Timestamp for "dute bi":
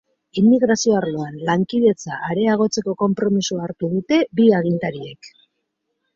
3.93-4.49